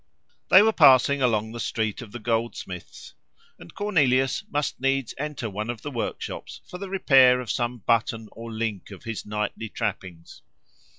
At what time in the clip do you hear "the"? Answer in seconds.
1.51-1.59, 2.11-2.17, 5.83-5.91, 6.79-6.89